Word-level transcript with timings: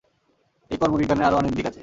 এই 0.71 0.77
কর্ম-বিজ্ঞানের 0.77 1.25
আরও 1.25 1.37
অনেক 1.37 1.53
দিক 1.55 1.65
আছে। 1.65 1.79